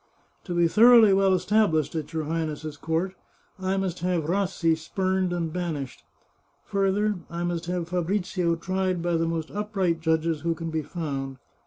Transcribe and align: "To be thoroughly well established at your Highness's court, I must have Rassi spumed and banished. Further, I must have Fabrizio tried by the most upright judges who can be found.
"To 0.45 0.55
be 0.55 0.67
thoroughly 0.67 1.13
well 1.13 1.31
established 1.31 1.93
at 1.93 2.11
your 2.11 2.23
Highness's 2.23 2.75
court, 2.75 3.13
I 3.59 3.77
must 3.77 3.99
have 3.99 4.23
Rassi 4.23 4.75
spumed 4.75 5.31
and 5.31 5.53
banished. 5.53 6.03
Further, 6.65 7.19
I 7.29 7.43
must 7.43 7.67
have 7.67 7.89
Fabrizio 7.89 8.55
tried 8.55 9.03
by 9.03 9.15
the 9.15 9.27
most 9.27 9.51
upright 9.51 10.01
judges 10.01 10.41
who 10.41 10.55
can 10.55 10.71
be 10.71 10.81
found. 10.81 11.37